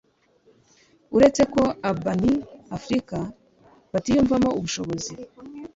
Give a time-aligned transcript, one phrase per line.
[1.15, 3.17] uretse ko abany-Afrika
[3.93, 5.13] batiyumvamo ubushobozi